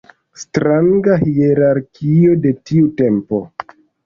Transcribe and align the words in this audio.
Stranga 0.43 1.17
hierarkio 1.25 2.33
de 2.47 2.55
tiu 2.73 2.89
tempo. 3.05 3.45